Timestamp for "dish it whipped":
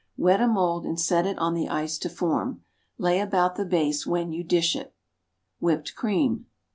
4.43-5.93